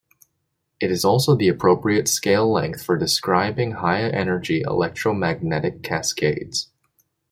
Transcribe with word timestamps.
It 0.79 0.89
is 0.89 1.05
also 1.05 1.35
the 1.35 1.47
appropriate 1.47 2.07
scale 2.07 2.51
length 2.51 2.81
for 2.83 2.97
describing 2.97 3.73
high-energy 3.73 4.61
electromagnetic 4.61 5.83
cascades. 5.83 6.71